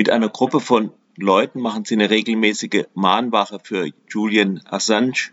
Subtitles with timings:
[0.00, 5.28] Mit einer Gruppe von Leuten machen sie eine regelmäßige Mahnwache für Julian Assange.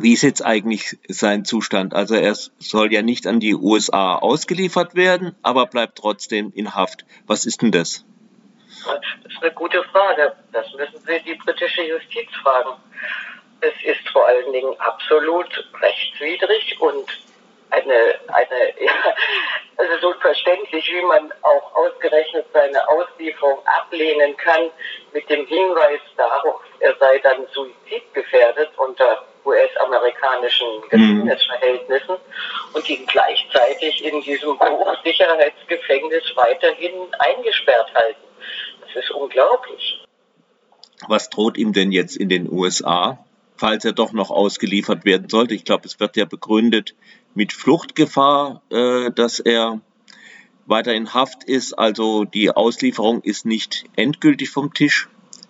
[0.00, 1.94] Wie ist jetzt eigentlich sein Zustand?
[1.94, 7.04] Also er soll ja nicht an die USA ausgeliefert werden, aber bleibt trotzdem in Haft.
[7.28, 8.04] Was ist denn das?
[8.84, 8.98] Das
[9.32, 10.34] ist eine gute Frage.
[10.50, 12.80] Das müssen Sie die britische Justiz fragen.
[13.60, 17.06] Es ist vor allen Dingen absolut rechtswidrig und
[17.70, 17.94] eine,
[18.26, 18.74] eine,
[19.80, 24.70] also so verständlich, wie man auch ausgerechnet seine Auslieferung ablehnen kann,
[25.12, 32.74] mit dem Hinweis darauf, er sei dann suizidgefährdet unter US-amerikanischen Gefängnisverhältnissen mhm.
[32.74, 38.20] und ihn gleichzeitig in diesem Hochsicherheitsgefängnis weiterhin eingesperrt halten.
[38.82, 40.04] Das ist unglaublich.
[41.08, 43.24] Was droht ihm denn jetzt in den USA,
[43.56, 45.54] falls er doch noch ausgeliefert werden sollte?
[45.54, 46.94] Ich glaube, es wird ja begründet
[47.34, 49.80] mit Fluchtgefahr, äh, dass er
[50.66, 51.74] weiter in Haft ist.
[51.74, 55.08] Also die Auslieferung ist nicht endgültig vom Tisch.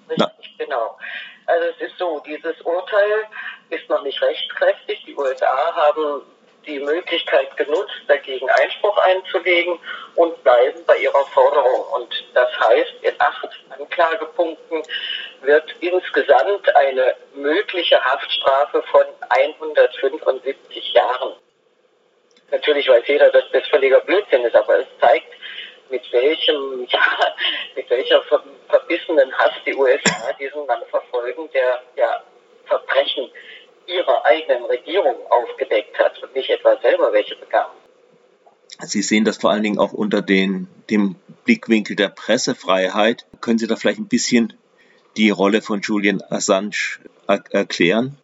[0.08, 0.98] Richtig, genau.
[1.46, 3.26] Also es ist so, dieses Urteil
[3.70, 5.04] ist noch nicht rechtskräftig.
[5.06, 6.22] Die USA haben
[6.66, 9.78] die Möglichkeit genutzt, dagegen Einspruch einzulegen
[10.14, 11.84] und bleiben bei ihrer Forderung.
[11.94, 14.82] Und das heißt, in acht Anklagepunkten
[15.42, 21.34] wird insgesamt eine mögliche Haftstrafe von 175 Jahren.
[22.50, 25.32] Natürlich weiß jeder, dass das völliger Blödsinn ist, aber es zeigt,
[25.90, 27.34] mit welchem, ja,
[27.76, 28.22] mit welcher
[28.68, 32.22] verbissenen Hass die USA diesen Mann verfolgen, der ja
[32.66, 33.30] Verbrechen
[33.86, 37.70] ihrer eigenen Regierung aufgedeckt hat und nicht etwa selber welche bekam.
[38.78, 43.26] Sie sehen das vor allen Dingen auch unter den, dem Blickwinkel der Pressefreiheit.
[43.40, 44.54] Können Sie da vielleicht ein bisschen
[45.16, 48.16] die Rolle von Julian Assange er erklären?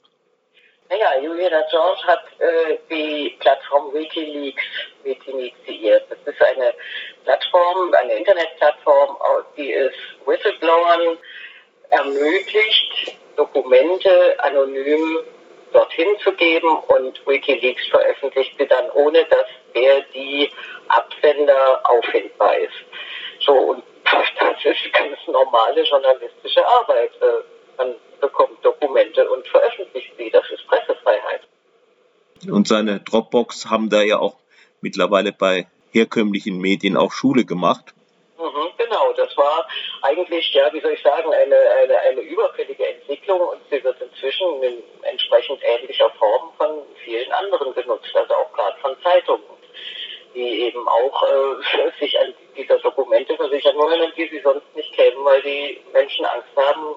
[0.89, 4.63] Naja, Julian Assange hat äh, die Plattform Wikileaks
[5.03, 6.05] mit initiiert.
[6.09, 6.75] Das ist eine
[7.25, 9.17] Plattform, eine Internetplattform,
[9.57, 9.93] die es
[10.27, 11.19] Whistleblowern
[11.91, 15.25] ermöglicht, Dokumente anonym
[15.73, 20.51] dorthin zu geben und Wikileaks veröffentlicht sie dann, ohne dass er die
[20.89, 22.85] Absender auffindbar ist.
[23.41, 27.11] So, und das ist ganz normale journalistische Arbeit.
[27.79, 30.31] Man bekommt Dokumente und veröffentlicht sie.
[30.31, 31.43] Das ist Pressefreiheit.
[32.51, 34.37] Und seine Dropbox haben da ja auch
[34.81, 37.95] mittlerweile bei herkömmlichen Medien auch Schule gemacht.
[38.39, 39.67] Mhm, genau, das war
[40.03, 44.63] eigentlich, ja, wie soll ich sagen, eine, eine, eine überfällige Entwicklung und sie wird inzwischen
[44.63, 49.45] in entsprechend ähnlicher Form von vielen anderen genutzt, also auch gerade von Zeitungen,
[50.35, 54.93] die eben auch äh, sich an dieser Dokumente versichern wollen und die sie sonst nicht
[54.93, 56.97] kämen, weil die Menschen Angst haben,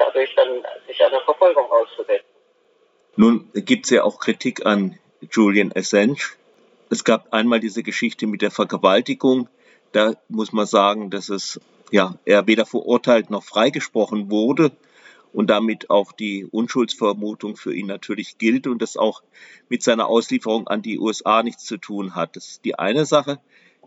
[0.00, 2.26] dadurch dann sich einer Verfolgung auszusetzen.
[3.16, 4.98] Nun gibt es ja auch Kritik an
[5.30, 6.16] Julian Assange.
[6.88, 9.48] Es gab einmal diese Geschichte mit der Vergewaltigung.
[9.92, 11.60] Da muss man sagen, dass es
[11.90, 14.72] ja er weder verurteilt noch freigesprochen wurde
[15.32, 19.22] und damit auch die Unschuldsvermutung für ihn natürlich gilt und das auch
[19.68, 22.36] mit seiner Auslieferung an die USA nichts zu tun hat.
[22.36, 23.38] Das ist die eine Sache.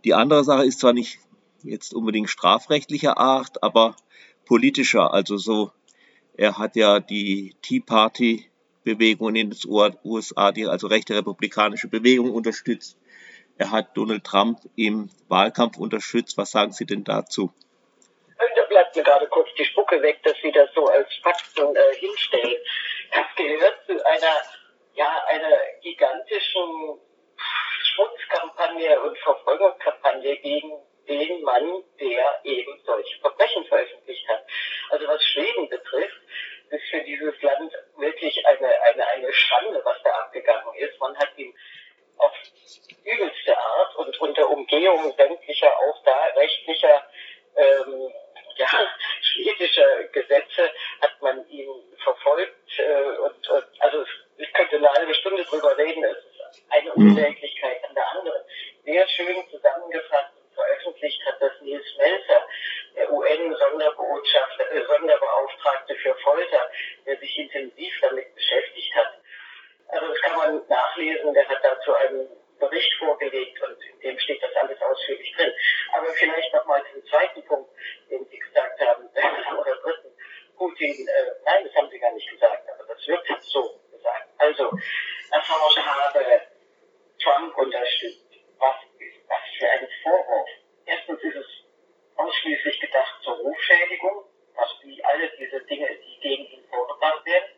[0.06, 1.20] Die andere Sache ist zwar nicht
[1.64, 3.96] jetzt unbedingt strafrechtlicher Art, aber
[4.46, 5.14] politischer.
[5.14, 5.72] Also so,
[6.36, 8.50] er hat ja die Tea Party
[8.84, 9.60] Bewegung in den
[10.04, 12.98] USA, die also rechte republikanische Bewegung unterstützt.
[13.58, 16.38] Er hat Donald Trump im Wahlkampf unterstützt.
[16.38, 17.54] Was sagen Sie denn dazu?
[18.38, 21.96] Da bleibt mir gerade kurz die Spucke weg, dass Sie das so als Fakten äh,
[21.96, 22.58] hinstellen.
[23.14, 24.42] Das gehört zu einer,
[24.96, 27.00] ja, einer gigantischen
[27.84, 30.72] Schmutzkampagne und Verfolgungskampagne gegen
[31.08, 34.46] den Mann, der eben solche Verbrechen veröffentlicht hat.
[34.90, 36.22] Also was Schweden betrifft,
[36.70, 41.00] ist für dieses Land wirklich eine, eine, eine Schande, was da abgegangen ist.
[41.00, 41.54] Man hat ihm
[42.18, 42.32] auf
[43.06, 47.04] übelste Art und unter Umgehung sämtlicher auch da rechtlicher
[47.56, 48.12] ähm,
[48.56, 48.68] ja,
[49.22, 50.72] schwedischer Gesetze
[51.02, 51.70] hat man ihn
[52.04, 54.06] verfolgt äh, und, und also
[54.38, 56.04] ich könnte eine halbe Stunde drüber reden.
[56.04, 57.10] Es ist eine mhm.
[57.10, 58.42] Unsäglichkeit an der anderen.
[58.84, 62.48] Sehr schön zusammengefasst und veröffentlicht hat das Nils Melzer,
[62.96, 66.70] der UN-Sonderbotschafter, äh, Sonderbeauftragte für Folter,
[67.06, 69.14] der sich intensiv damit beschäftigt hat.
[69.88, 71.34] Also das kann man nachlesen.
[71.34, 72.28] Der hat dazu einen
[72.60, 75.54] Bericht vorgelegt und in dem steht das alles ausführlich drin.
[75.94, 77.70] Aber vielleicht nochmal zum zweiten Punkt,
[78.10, 79.10] den Sie gesagt haben,
[79.60, 80.10] oder dritten.
[80.58, 84.30] Putin, äh, nein, das haben Sie gar nicht gesagt, aber das wird jetzt so gesagt.
[84.38, 84.72] Also,
[85.32, 86.42] Assange habe
[87.22, 88.28] Trump unterstützt.
[88.60, 90.50] Was ist das für ein Vorwurf?
[90.86, 91.48] Erstens ist es
[92.16, 94.26] ausschließlich gedacht zur Rufschädigung,
[94.56, 97.50] was wie alle diese Dinge, die gegen ihn vorgebracht werden.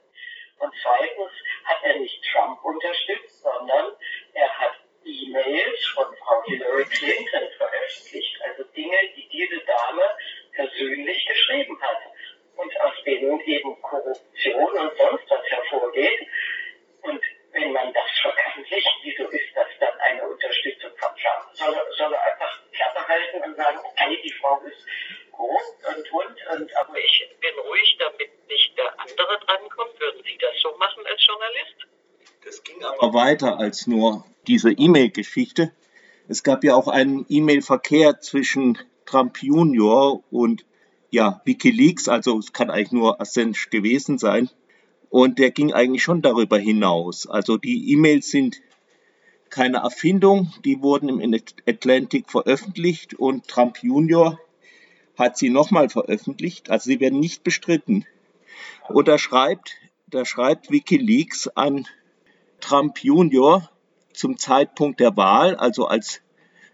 [0.59, 1.31] Und zweitens
[1.65, 3.93] hat er nicht Trump unterstützt, sondern
[4.33, 4.75] er hat
[5.05, 8.41] E-Mails von Frau Hillary Clinton veröffentlicht.
[8.41, 10.03] Also Dinge, die diese Dame
[10.53, 12.01] persönlich geschrieben hat
[12.55, 16.27] und aus denen eben Korruption und sonst was hervorgeht.
[17.01, 17.21] Und
[17.51, 21.53] wenn man das veröffentlicht, wieso ist das dann eine Unterstützung von Trump?
[21.53, 24.85] Soll, soll er einfach Klappe halten und sagen, okay, die Frau ist
[25.31, 29.99] gut und und und aber ich bin ruhig, damit nicht der andere drankommt.
[29.99, 31.21] Würden Sie das so machen als
[31.55, 31.87] Journalist?
[32.43, 35.71] Das ging aber weiter als nur diese E-Mail-Geschichte.
[36.27, 40.65] Es gab ja auch einen E-Mail-Verkehr zwischen Trump Junior und
[41.11, 44.49] ja, WikiLeaks, also es kann eigentlich nur Assange gewesen sein.
[45.09, 47.27] Und der ging eigentlich schon darüber hinaus.
[47.27, 48.61] Also die E-Mails sind
[49.49, 54.39] keine Erfindung, die wurden im Atlantic veröffentlicht und Trump Junior
[55.17, 56.69] hat sie nochmal veröffentlicht.
[56.69, 58.05] Also sie werden nicht bestritten.
[58.89, 59.07] Und
[60.07, 61.87] da schreibt, WikiLeaks an
[62.59, 63.69] Trump Junior
[64.13, 66.21] zum Zeitpunkt der Wahl, also als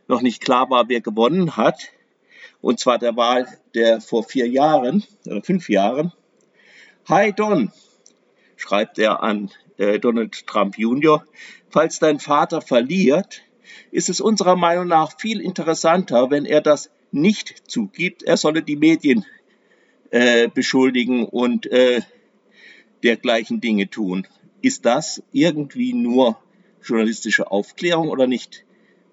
[0.08, 1.92] noch nicht klar war, wer gewonnen hat,
[2.60, 6.12] und zwar der Wahl der vor vier Jahren oder fünf Jahren.
[7.08, 7.72] Hi Don,
[8.58, 11.26] schreibt er an äh, Donald Trump Jr.,
[11.70, 13.44] falls dein Vater verliert,
[13.92, 18.24] ist es unserer Meinung nach viel interessanter, wenn er das nicht zugibt.
[18.24, 19.26] Er solle die Medien
[20.10, 22.02] äh, beschuldigen und äh,
[23.04, 24.28] dergleichen Dinge tun.
[24.62, 26.38] Ist das irgendwie nur
[26.84, 28.66] journalistische Aufklärung oder nicht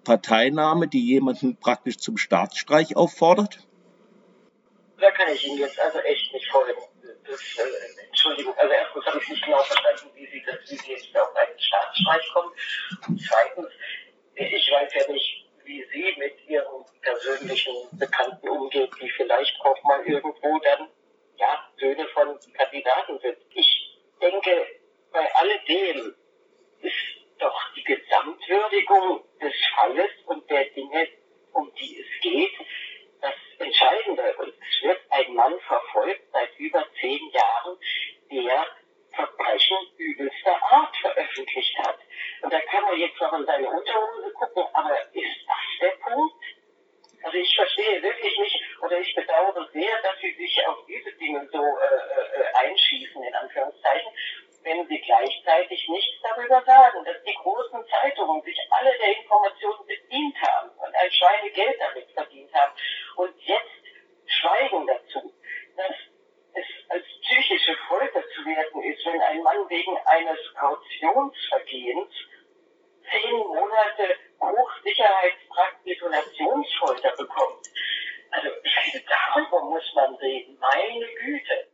[0.04, 3.60] Parteinahme, die jemanden praktisch zum Staatsstreich auffordert?
[4.98, 6.80] Da kann ich Ihnen jetzt also echt nicht folgen.
[7.24, 10.92] Das, äh, Entschuldigung, also erstens habe ich nicht genau verstanden, wie Sie, das, wie Sie
[10.92, 12.52] jetzt auf einen Staatsstreich kommen.
[13.06, 13.68] Und zweitens,
[14.34, 20.04] ich weiß ja nicht, wie Sie mit Ihren persönlichen Bekannten umgehen, die vielleicht auch mal
[20.06, 20.88] irgendwo dann
[21.36, 23.36] ja, Söhne von Kandidaten sind.
[23.54, 23.77] Ich
[24.20, 24.66] denke,
[25.12, 26.14] bei alledem
[26.80, 26.94] ist
[27.38, 31.08] doch die Gesamtwürdigung des Falles und der Dinge,
[31.52, 32.54] um die es geht,
[33.20, 34.36] das Entscheidende.
[34.36, 37.78] Und es wird ein Mann verfolgt seit über zehn Jahren,
[38.30, 38.66] der
[39.14, 41.98] Verbrechen übelster Art veröffentlicht hat.
[42.42, 46.44] Und da kann man jetzt noch in seine Unterhose gucken, aber ist das der Punkt?
[47.22, 51.48] Also ich verstehe wirklich nicht, oder ich bedauere sehr, dass Sie sich auf diese Dinge
[51.52, 54.12] so äh, äh, einschießen, in Anführungszeichen
[54.68, 60.36] wenn sie gleichzeitig nichts darüber sagen, dass die großen Zeitungen sich alle der Informationen bedient
[60.42, 62.72] haben und ein Schweinegeld damit verdient haben.
[63.16, 63.82] Und jetzt
[64.26, 65.32] schweigen dazu,
[65.76, 65.96] dass
[66.54, 72.12] es als psychische Folter zu werten ist, wenn ein Mann wegen eines Kautionsvergehens
[73.10, 77.66] zehn Monate Hochsicherheitstrakt Isolationsfolter bekommt.
[78.30, 80.58] Also ich finde, darüber muss man reden.
[80.60, 81.68] Meine Güte.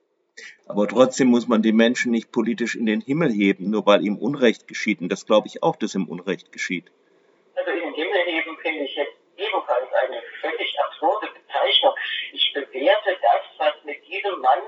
[0.67, 4.17] Aber trotzdem muss man die Menschen nicht politisch in den Himmel heben, nur weil ihm
[4.17, 5.00] Unrecht geschieht.
[5.00, 6.91] Und das glaube ich auch, dass ihm Unrecht geschieht.
[7.56, 11.94] Also in den Himmel heben finde ich jetzt ebenfalls eine völlig absurde Bezeichnung.
[12.32, 14.62] Ich bewerte das, was mit diesem Mann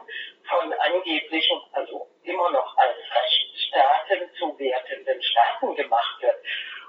[0.49, 6.37] von angeblichen, also immer noch als Rechtsstaaten zu wertenden Staaten gemacht wird.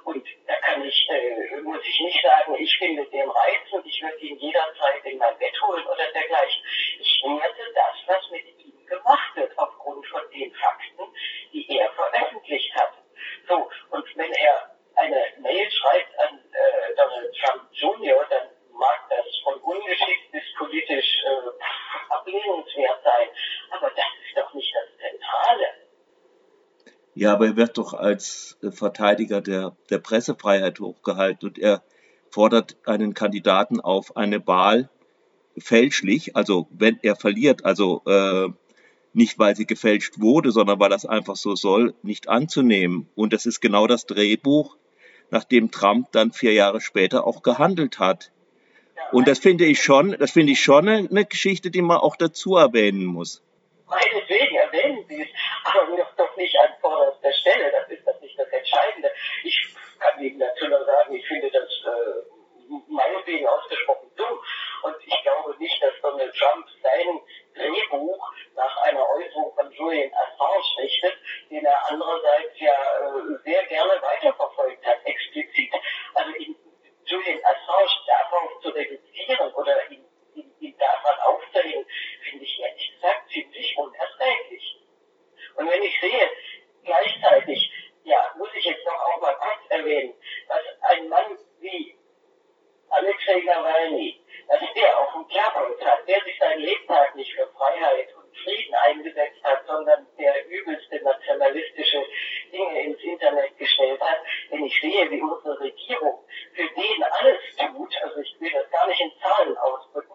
[0.04, 4.18] Und da kann ich, äh, muss ich nicht sagen, ich finde den reizend, ich würde
[4.20, 6.64] ihn jederzeit in mein Bett holen oder dergleichen.
[7.00, 11.14] Ich werte das, was mit ihm gemacht wird aufgrund von den Fakten,
[11.52, 12.94] die er veröffentlicht hat.
[13.48, 19.26] So, und wenn er eine Mail schreibt an äh, Donald Trump Jr., dann mag das
[19.44, 23.30] von ungeschickt bis politisch äh, ablehnenswert sein,
[23.72, 25.68] aber das ist doch nicht das Zentrale.
[27.18, 31.82] Ja, aber er wird doch als Verteidiger der, der Pressefreiheit hochgehalten und er
[32.30, 34.92] fordert einen Kandidaten auf eine Wahl
[35.58, 38.50] fälschlich, also wenn er verliert, also äh,
[39.14, 43.10] nicht weil sie gefälscht wurde, sondern weil das einfach so soll, nicht anzunehmen.
[43.16, 44.78] Und das ist genau das Drehbuch,
[45.32, 48.32] nach dem Trump dann vier Jahre später auch gehandelt hat.
[49.12, 52.16] Und das finde ich schon, das finde ich schon eine, eine Geschichte, die man auch
[52.16, 53.42] dazu erwähnen muss.
[53.90, 55.30] Meinetwegen erwähnen Sie es,
[55.64, 57.72] aber doch, doch nicht an vorderster Stelle.
[57.72, 59.10] Das ist das nicht das Entscheidende.
[59.44, 59.74] Ich
[60.20, 62.38] Ihnen dazu nur sagen, ich finde das äh,
[62.88, 64.40] meinetwegen ausgesprochen dumm.
[64.84, 67.22] Und ich glaube nicht, dass Donald Trump sein
[67.56, 71.14] Drehbuch nach einer Äußerung von Julian Assange richtet,
[71.50, 75.74] den er andererseits ja äh, sehr gerne weiterverfolgt hat, explizit.
[76.14, 76.56] Also ihn,
[77.06, 80.06] Julian Assange darauf zu reduzieren oder ihn,
[80.36, 81.86] ihn, ihn daran aufzuhängen,
[82.30, 84.78] finde ich ehrlich gesagt ziemlich unerträglich.
[85.56, 86.30] Und wenn ich sehe,
[86.84, 87.72] gleichzeitig,
[88.04, 90.14] ja, muss ich jetzt noch auch mal kurz erwähnen,
[90.48, 91.98] dass ein Mann wie
[92.90, 98.16] Alexei Nawalny, dass der auf dem Kerbholz hat, der sich sein Lebtag nicht für Freiheit
[98.16, 102.06] und Frieden eingesetzt hat, sondern der übelste nationalistische
[102.54, 104.20] Dinge ins Internet gestellt hat.
[104.50, 108.88] Wenn ich sehe, wie unsere Regierung für den alles tut, also ich will das gar
[108.88, 110.14] nicht in Zahlen ausdrücken,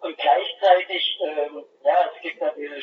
[0.00, 2.80] und gleichzeitig gleichzeitig, ähm, ja, es gibt da diese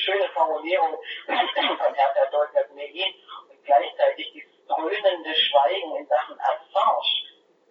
[0.61, 3.13] Formulierung von Hertha Deutler-Melin
[3.49, 7.01] und gleichzeitig dieses dröhnende Schweigen in Sachen Assange.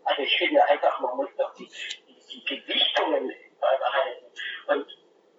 [0.05, 1.69] Also ich finde einfach, man muss doch die,
[2.09, 4.27] die, die Gewichtungen beibehalten.
[4.67, 4.87] Und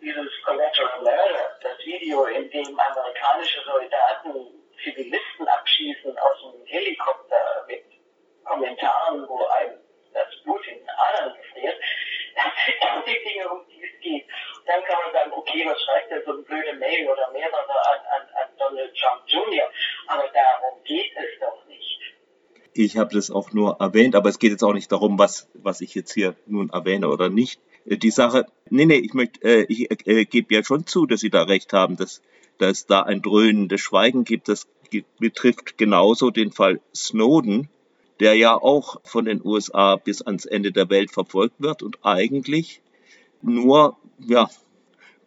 [0.02, 7.84] dieses Collateral Murder, das Video, in dem amerikanische Soldaten Zivilisten abschießen aus dem Helikopter mit
[8.46, 9.80] Kommentaren, wo einem
[10.14, 11.80] das Blut in den Adern gefriert,
[12.36, 14.26] das sind die Dinge, um die es geht.
[14.66, 17.31] Dann kann man sagen, okay, was schreibt er so eine blöde Mail oder
[22.84, 25.82] Ich habe das auch nur erwähnt, aber es geht jetzt auch nicht darum, was, was
[25.82, 27.62] ich jetzt hier nun erwähne oder nicht.
[27.86, 31.30] Äh, die Sache, nee, nee, ich äh, ich äh, gebe ja schon zu, dass Sie
[31.30, 32.24] da recht haben, dass,
[32.58, 34.48] dass da ein dröhnendes Schweigen gibt.
[34.50, 34.68] Das
[35.20, 37.70] betrifft genauso den Fall Snowden,
[38.20, 42.82] der ja auch von den USA bis ans Ende der Welt verfolgt wird und eigentlich
[43.44, 44.50] nur, ja,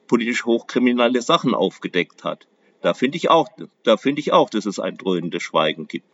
[0.08, 2.49] politisch hochkriminelle Sachen aufgedeckt hat.
[2.82, 3.28] Da finde ich
[3.84, 6.06] da finde ich auch, dass es ein dröhnendes Schweigen gibt.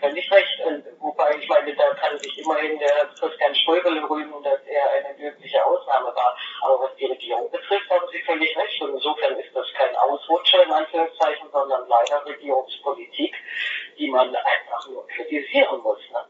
[0.00, 0.60] Völlig recht.
[0.64, 5.14] Und wobei, ich meine, da kann sich immerhin der Christian Ströbele rühmen, dass er eine
[5.16, 6.36] glückliche Ausnahme war.
[6.62, 8.82] Aber was die Regierung betrifft, haben Sie völlig recht.
[8.82, 13.34] Und insofern ist das kein Ausrutscher in Anführungszeichen, sondern leider Regierungspolitik,
[13.98, 16.00] die man einfach nur kritisieren muss.
[16.10, 16.24] Ne?